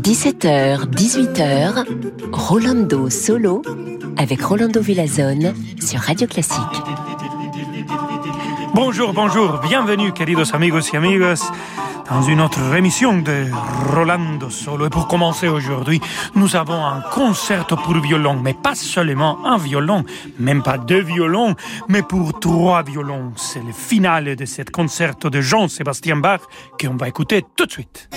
[0.00, 1.84] 17h, 18h,
[2.32, 3.60] Rolando Solo
[4.16, 5.52] avec Rolando Villazone
[5.82, 6.56] sur Radio Classique.
[8.74, 11.42] Bonjour, bonjour, bienvenue, queridos amigos y amigas
[12.08, 13.46] dans une autre émission de
[13.94, 14.86] Rolando Solo.
[14.86, 16.00] Et pour commencer aujourd'hui,
[16.34, 20.04] nous avons un concert pour violon, mais pas seulement un violon,
[20.38, 21.54] même pas deux violons,
[21.88, 23.32] mais pour trois violons.
[23.36, 26.40] C'est le final de ce concerto de Jean-Sébastien Bach
[26.80, 28.08] qu'on va écouter tout de suite.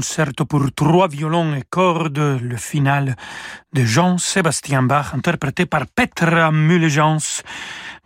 [0.00, 3.16] Concerto pour trois violons et cordes, le final
[3.74, 7.42] de Jean-Sébastien Bach, interprété par Petra Mulligans,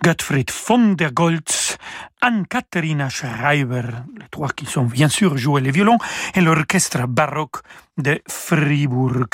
[0.03, 1.77] Gottfried von der Goltz,
[2.21, 3.85] Anne-Katharina Schreiber,
[4.19, 5.99] les trois qui sont bien sûr joués les violons,
[6.35, 7.63] et l'orchestre baroque
[7.97, 9.29] de Fribourg.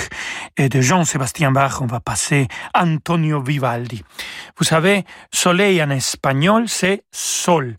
[0.59, 4.05] Et de Jean-Sébastien Bach, on va passer Antonio Vivaldi.
[4.59, 7.77] Vous savez, soleil en espagnol, c'est sol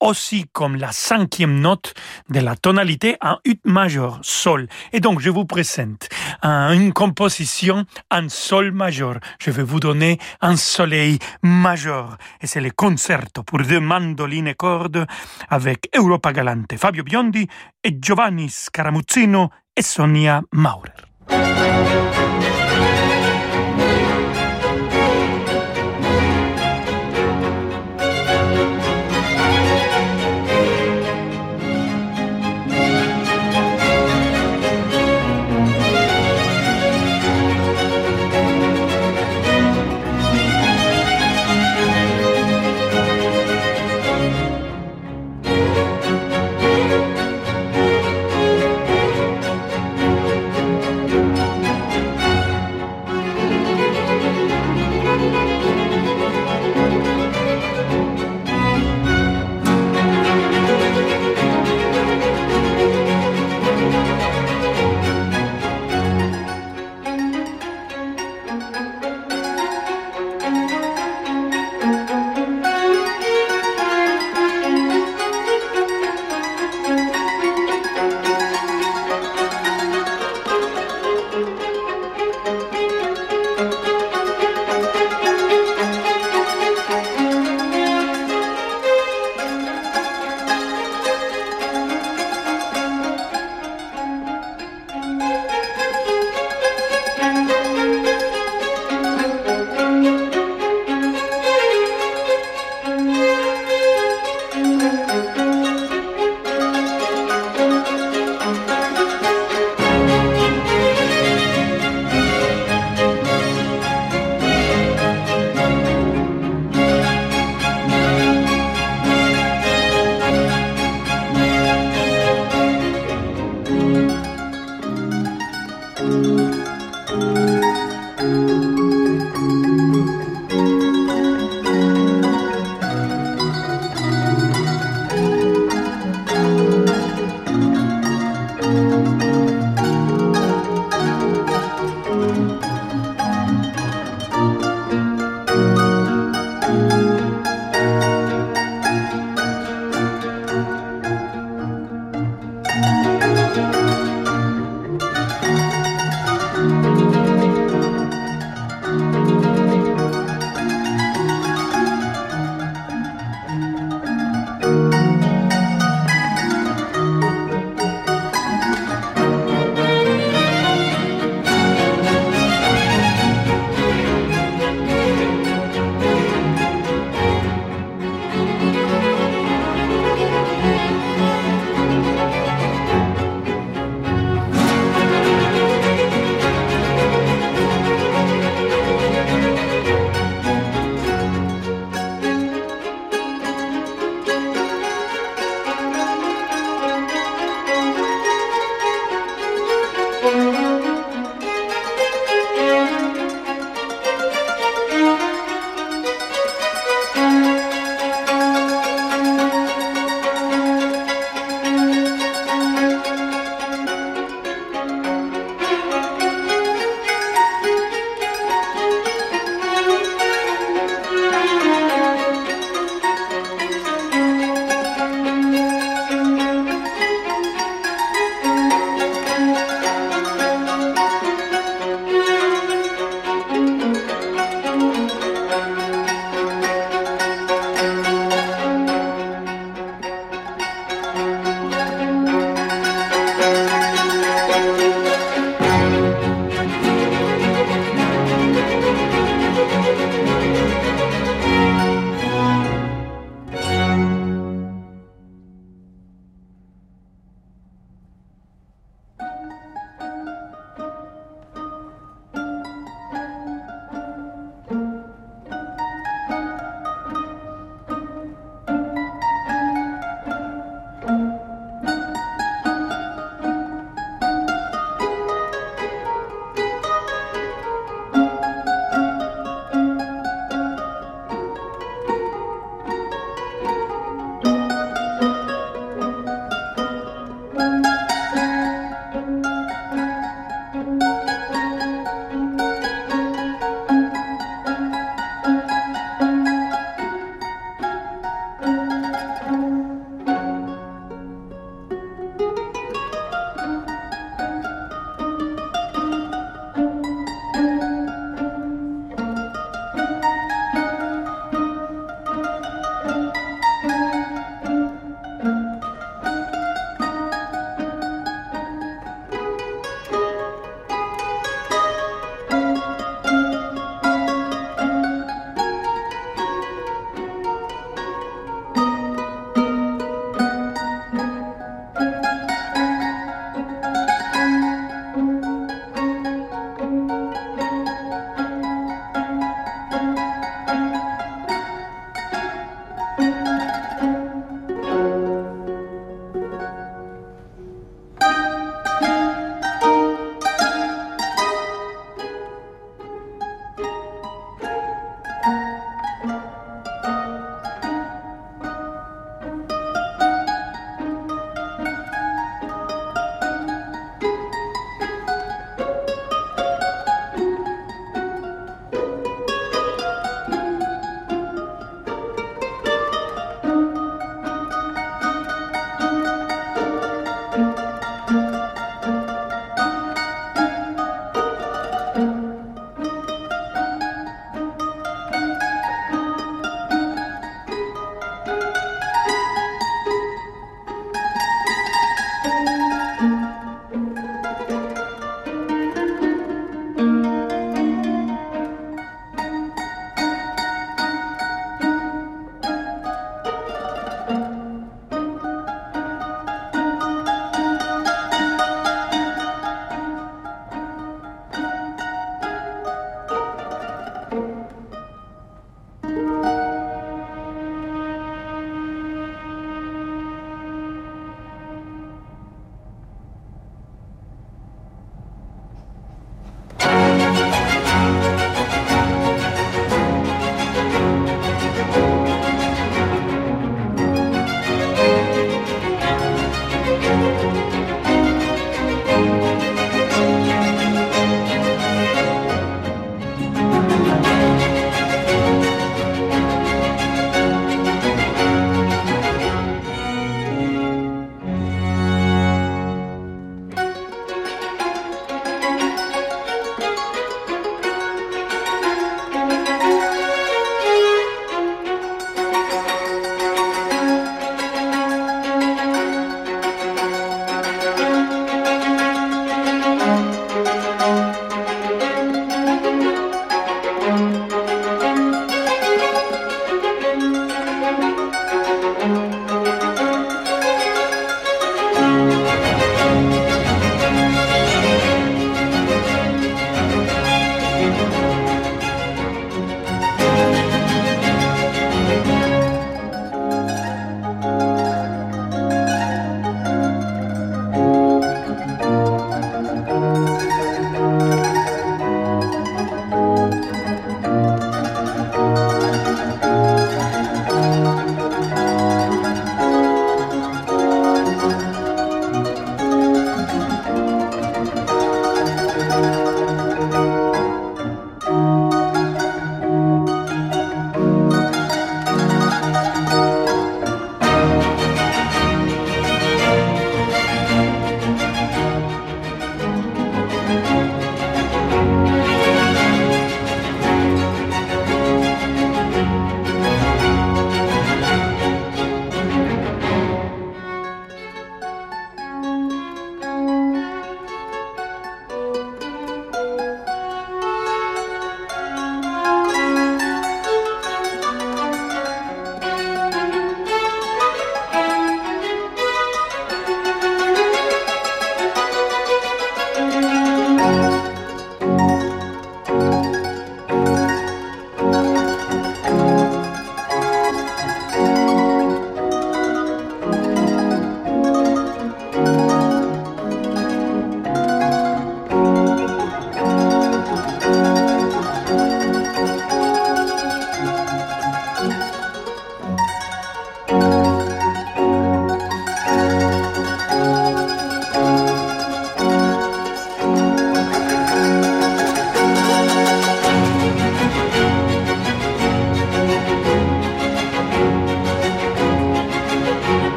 [0.00, 1.94] aussi comme la cinquième note
[2.28, 4.68] de la tonalité en ut majeur, sol.
[4.92, 6.08] Et donc, je vous présente
[6.42, 9.18] une composition en sol majeur.
[9.40, 12.18] Je vais vous donner un soleil majeur.
[12.40, 15.06] Et c'est le concerto pour deux mandolines et cordes
[15.48, 17.46] avec Europa Galante, Fabio Biondi
[17.84, 20.92] et Giovanni Scaramuzzino et Sonia Maurer.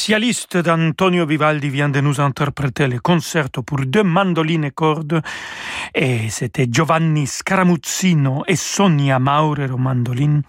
[0.00, 5.20] Des spécialistes d'Antonio Vivaldi vient de nous interpréter le concerto pour deux mandolines et cordes
[5.94, 10.42] et c'était Giovanni Scaramuzzino et Sonia Maurer aux mandolines.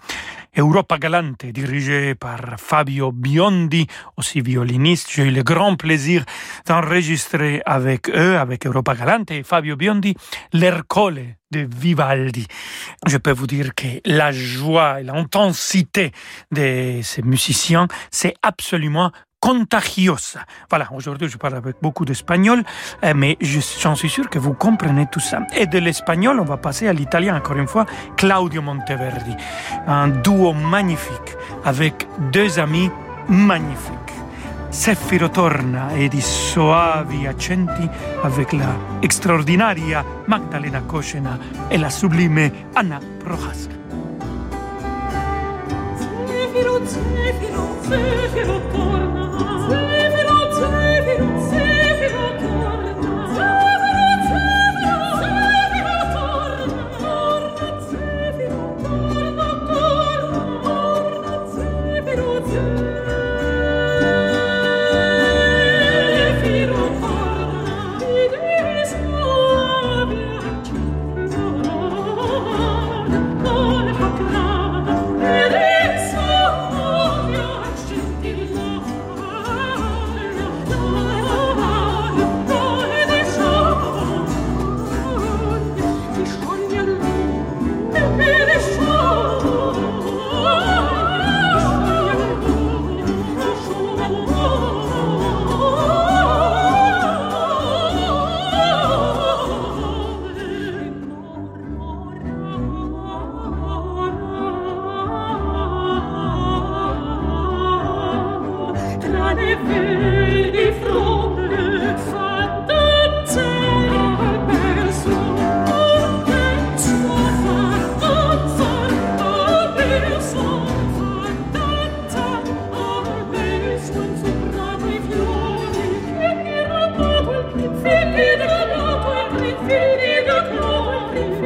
[0.56, 5.10] Europa Galante, dirigé par Fabio Biondi, aussi violoniste.
[5.10, 6.24] J'ai eu le grand plaisir
[6.66, 10.14] d'enregistrer avec eux, avec Europa Galante et Fabio Biondi,
[10.54, 12.46] l'Ercole de Vivaldi.
[13.06, 16.12] Je peux vous dire que la joie et l'intensité
[16.50, 19.10] de ces musiciens, c'est absolument
[19.42, 20.46] contagiosa.
[20.70, 22.62] Voilà, aujourd'hui je parle avec beaucoup d'espagnol,
[23.04, 23.36] euh, mais
[23.80, 25.40] j'en suis sûr que vous comprenez tout ça.
[25.56, 27.84] Et de l'espagnol, on va passer à l'italien encore une fois,
[28.16, 29.34] Claudio Monteverdi.
[29.88, 32.88] Un duo magnifique avec deux amis
[33.28, 33.98] magnifiques.
[34.70, 37.86] Sefiro Torna e di soavi accenti
[38.22, 42.98] avec la extraordinaria Magdalena Koscena e la sublime Anna
[47.82, 49.11] Zefiro torna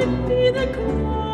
[0.06, 1.25] would be the cause.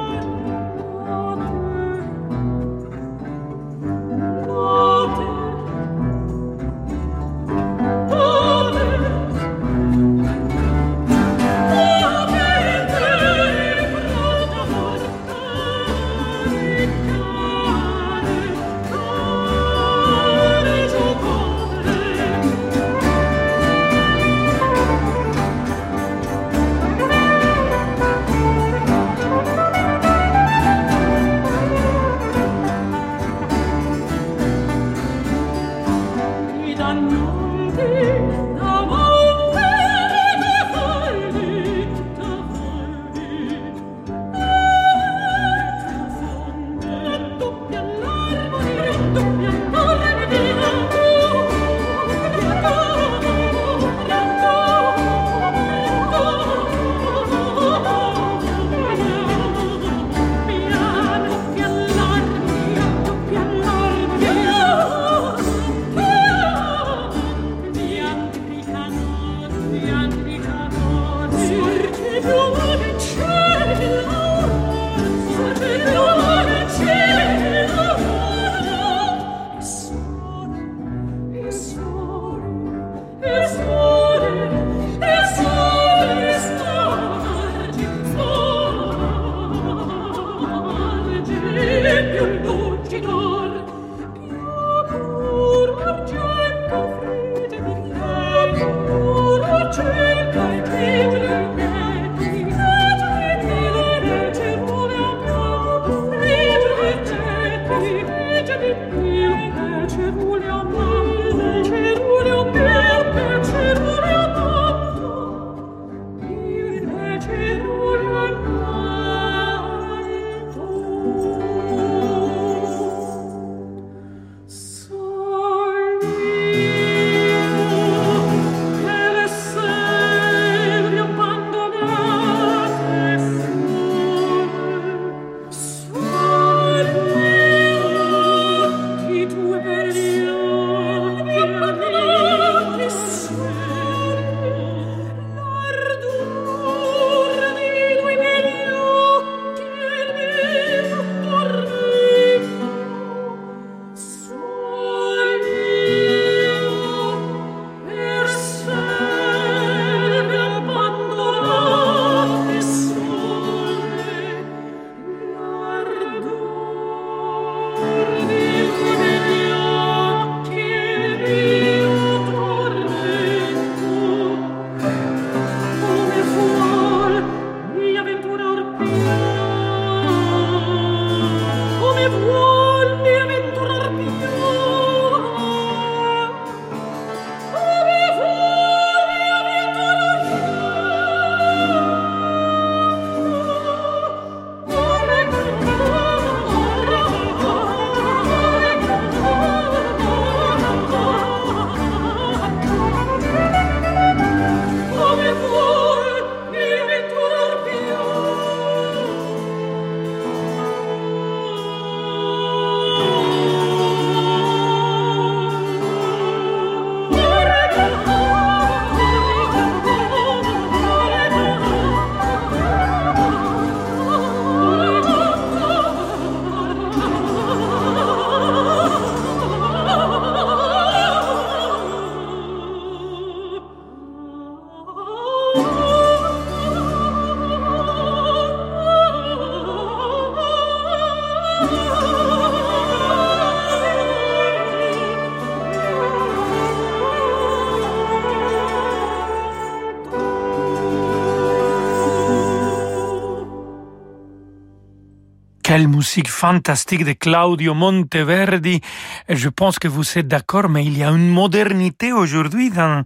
[255.73, 258.81] Quelle musique fantastique de Claudio Monteverdi.
[259.29, 263.05] Je pense que vous êtes d'accord, mais il y a une modernité aujourd'hui dans,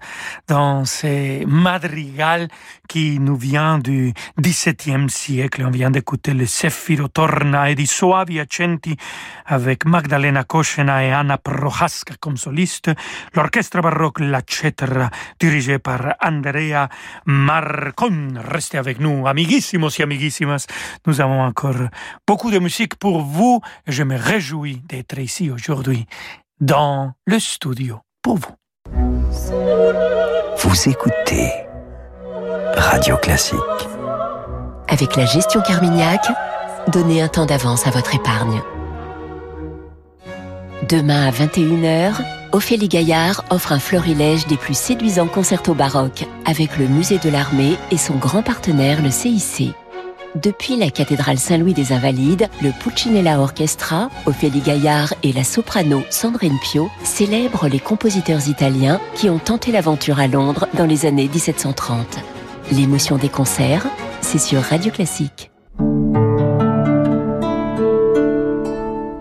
[0.48, 2.48] dans ces madrigals
[2.88, 5.62] qui nous vient du XVIIe siècle.
[5.66, 8.96] On vient d'écouter le Sefiro Torna et di Soavi Accenti
[9.44, 12.90] avec Magdalena Koschena et Anna Prohaska comme soliste.
[13.34, 16.88] L'orchestre baroque La Cetra, dirigé par Andrea
[17.26, 18.28] Marcon.
[18.36, 20.66] Restez avec nous, amiguissimos et amiguissimas.
[21.06, 21.90] Nous avons encore
[22.26, 26.06] beaucoup de musique pour vous je me réjouis d'être ici aujourd'hui
[26.60, 28.54] dans le studio pour vous.
[30.58, 31.52] Vous écoutez
[32.76, 33.58] Radio Classique.
[34.88, 36.26] Avec la gestion Carmignac,
[36.88, 38.62] donnez un temps d'avance à votre épargne.
[40.88, 42.14] Demain à 21h,
[42.52, 47.76] Ophélie Gaillard offre un florilège des plus séduisants concertos baroques avec le Musée de l'Armée
[47.90, 49.74] et son grand partenaire, le CIC.
[50.34, 56.58] Depuis la cathédrale Saint-Louis des Invalides, le Puccinella Orchestra, Ophélie Gaillard et la soprano Sandrine
[56.62, 62.18] Pio célèbrent les compositeurs italiens qui ont tenté l'aventure à Londres dans les années 1730.
[62.72, 63.86] L'émotion des concerts,
[64.20, 65.50] c'est sur Radio Classique.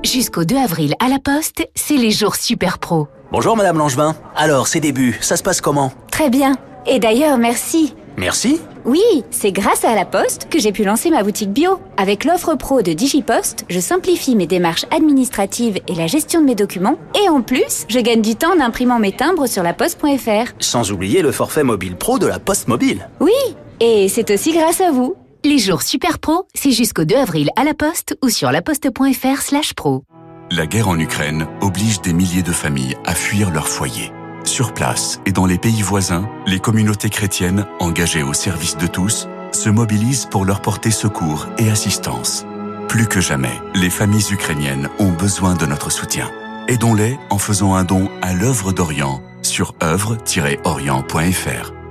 [0.04, 3.08] Jusqu'au 2 avril à la Poste, c'est les jours super pro.
[3.32, 4.16] Bonjour Madame Langevin.
[4.36, 5.92] Alors, ces débuts, ça se passe comment?
[6.12, 6.56] Très bien.
[6.86, 7.96] Et d'ailleurs, merci.
[8.18, 11.80] Merci Oui, c'est grâce à la Poste que j'ai pu lancer ma boutique bio.
[11.98, 16.56] Avec l'offre pro de DigiPost, je simplifie mes démarches administratives et la gestion de mes
[16.56, 16.98] documents.
[17.24, 20.54] Et en plus, je gagne du temps en imprimant mes timbres sur la poste.fr.
[20.60, 23.10] Sans oublier le forfait mobile pro de la Poste Mobile.
[23.20, 23.34] Oui,
[23.80, 25.16] et c'est aussi grâce à vous.
[25.44, 29.74] Les jours super pro, c'est jusqu'au 2 avril à la Poste ou sur laposte.fr slash
[29.74, 30.04] pro.
[30.52, 34.12] La guerre en Ukraine oblige des milliers de familles à fuir leur foyer.
[34.46, 39.28] Sur place et dans les pays voisins, les communautés chrétiennes, engagées au service de tous,
[39.52, 42.46] se mobilisent pour leur porter secours et assistance.
[42.88, 46.30] Plus que jamais, les familles ukrainiennes ont besoin de notre soutien.
[46.68, 51.85] Aidons-les en faisant un don à l'œuvre d'Orient sur œuvre-orient.fr.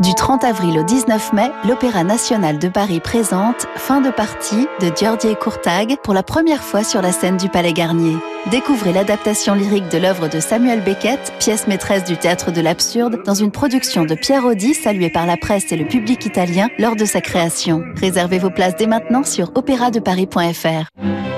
[0.00, 4.90] Du 30 avril au 19 mai, l'Opéra national de Paris présente Fin de partie de
[4.96, 8.16] Giorgi Courtag pour la première fois sur la scène du Palais Garnier.
[8.50, 13.34] Découvrez l'adaptation lyrique de l'œuvre de Samuel Beckett, pièce maîtresse du théâtre de l'absurde, dans
[13.34, 17.04] une production de Pierre Audi saluée par la presse et le public italien lors de
[17.04, 17.82] sa création.
[17.96, 21.29] Réservez vos places dès maintenant sur opéradeparis.fr.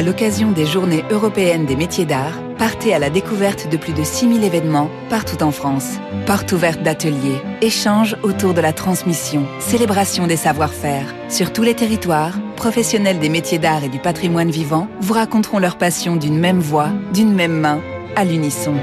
[0.00, 4.02] À l'occasion des Journées européennes des métiers d'art, partez à la découverte de plus de
[4.02, 5.98] 6000 événements partout en France.
[6.24, 11.14] Portes ouvertes d'ateliers, échanges autour de la transmission, célébration des savoir-faire.
[11.28, 15.76] Sur tous les territoires, professionnels des métiers d'art et du patrimoine vivant vous raconteront leur
[15.76, 17.82] passion d'une même voix, d'une même main,
[18.16, 18.76] à l'unisson.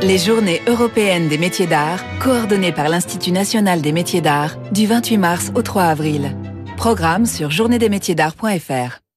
[0.00, 5.18] Les Journées européennes des métiers d'art, coordonnées par l'Institut national des métiers d'art, du 28
[5.18, 6.34] mars au 3 avril.
[6.78, 9.02] Programme sur journéesdesmétiers-d'art.fr.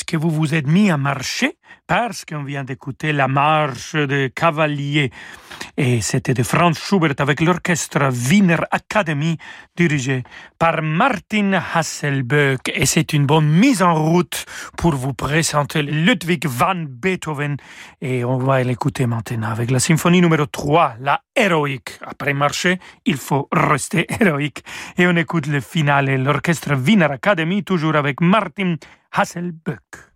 [0.05, 5.11] que vous vous êtes mis à marcher parce qu'on vient d'écouter la marche de cavaliers
[5.77, 9.37] et c'était de Franz Schubert avec l'orchestre Wiener Academy
[9.75, 10.23] dirigé
[10.57, 14.45] par Martin Hasselböck et c'est une bonne mise en route
[14.77, 17.57] pour vous présenter Ludwig van Beethoven.
[18.01, 21.99] Et on va l'écouter maintenant avec la symphonie numéro 3, la héroïque.
[22.05, 24.63] Après marcher, il faut rester héroïque.
[24.97, 28.75] Et on écoute le final et l'orchestre Wiener Academy toujours avec Martin
[29.15, 30.11] Hasselböck.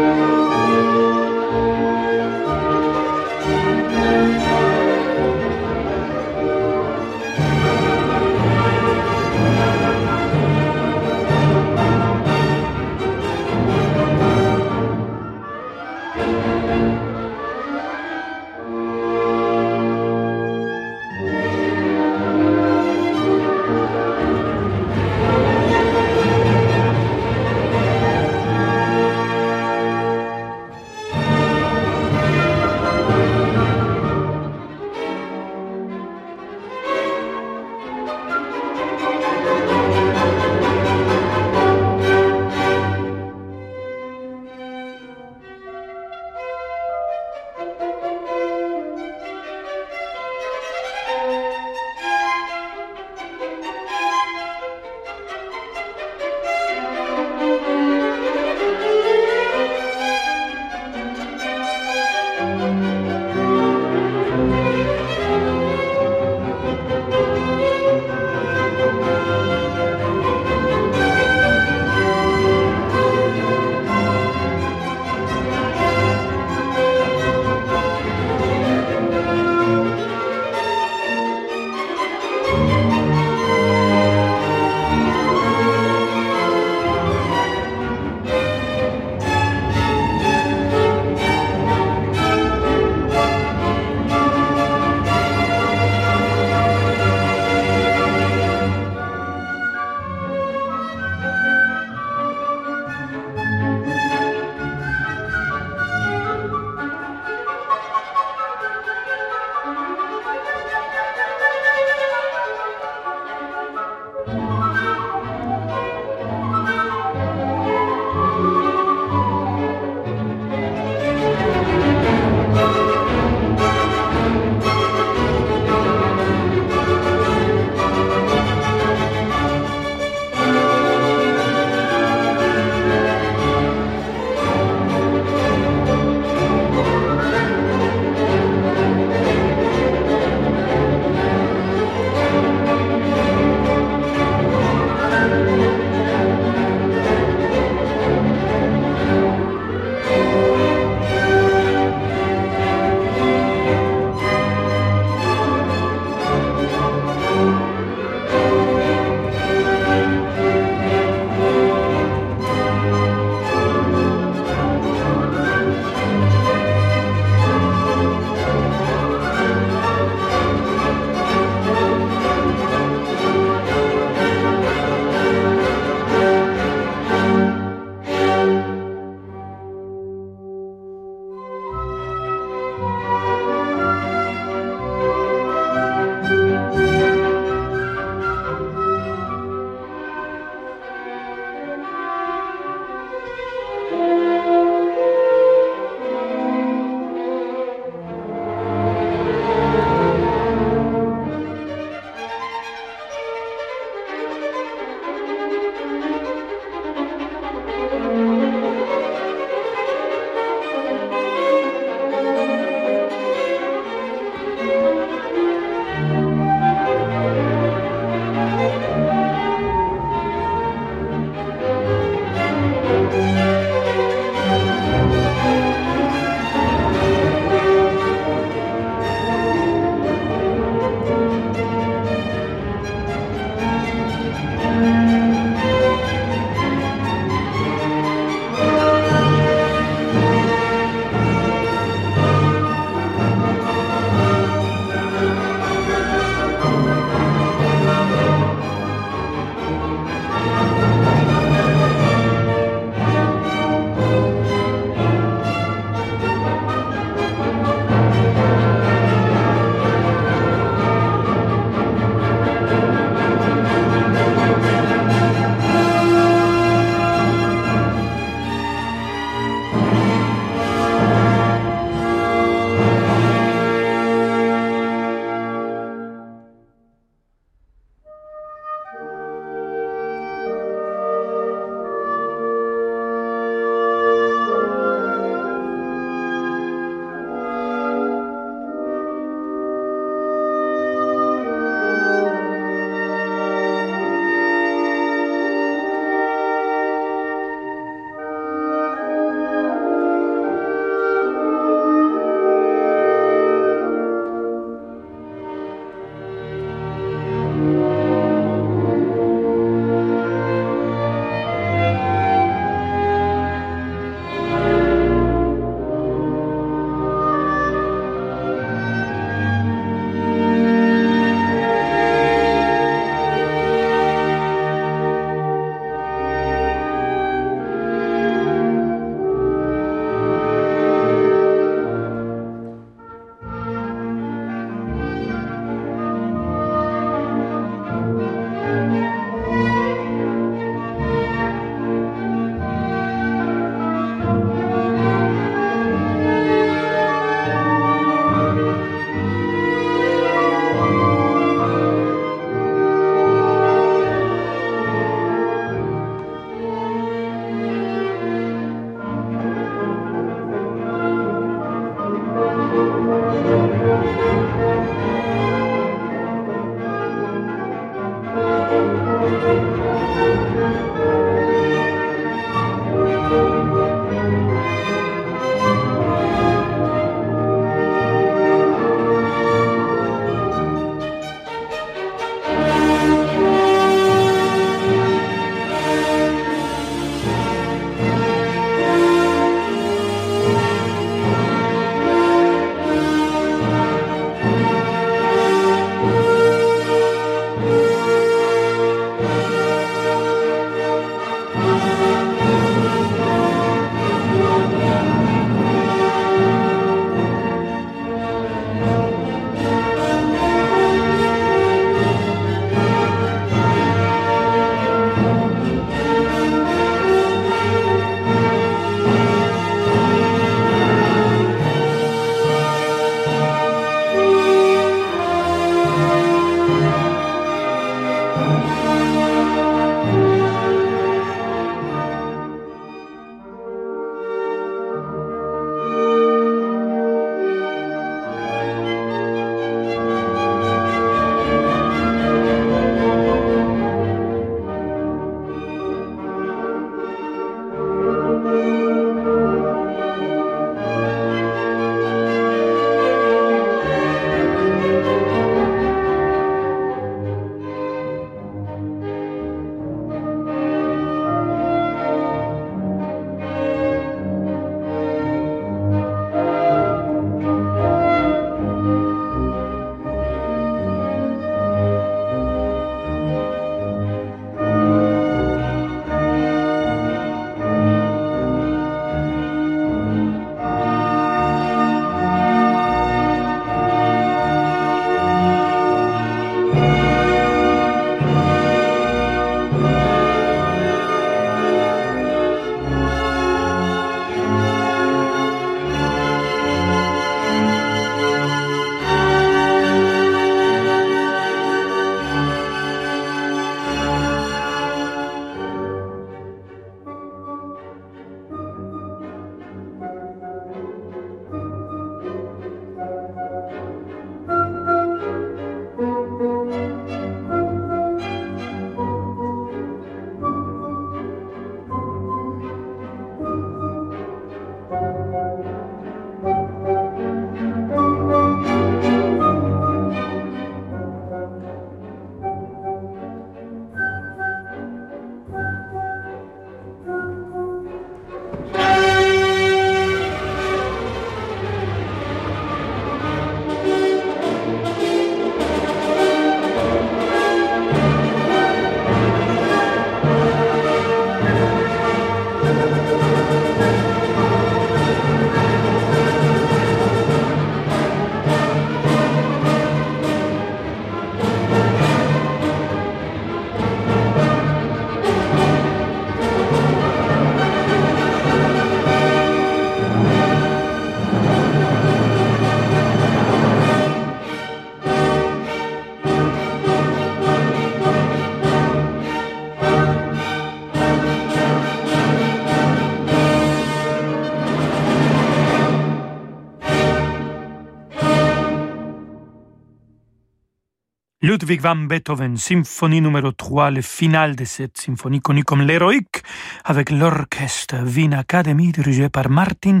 [591.62, 596.42] Ludwig van Beethoven, symphonie numéro 3, le final de cette symphonie connue comme l'héroïque,
[596.84, 600.00] avec l'orchestre Wien Academy dirigé par Martin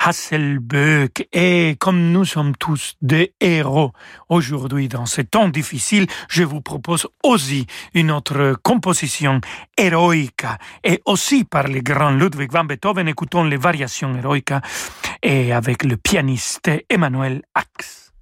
[0.00, 1.28] Hasselböck.
[1.32, 3.92] Et comme nous sommes tous des héros
[4.28, 9.40] aujourd'hui dans ces temps difficiles, je vous propose aussi une autre composition
[9.78, 10.44] héroïque
[10.82, 13.06] et aussi par le grand Ludwig van Beethoven.
[13.06, 14.54] Écoutons les variations héroïques
[15.22, 18.12] et avec le pianiste Emmanuel Axe.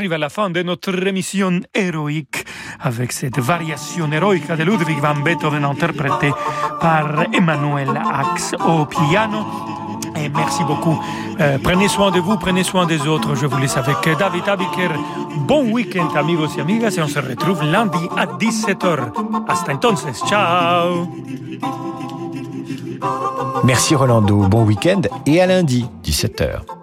[0.00, 2.46] Arrive à la fin de notre émission héroïque
[2.80, 6.32] avec cette variation héroïque de Ludwig van Beethoven interprétée
[6.80, 9.44] par Emmanuel Axe au piano.
[10.16, 10.98] Et merci beaucoup.
[11.38, 13.34] Euh, prenez soin de vous, prenez soin des autres.
[13.34, 14.88] Je vous laisse avec David Abiker.
[15.46, 19.12] Bon week-end, amigos y amigas, et on se retrouve lundi à 17h.
[19.48, 20.18] Hasta entonces.
[20.26, 21.08] Ciao.
[23.64, 26.79] Merci Rolando, bon week-end et à lundi, 17h.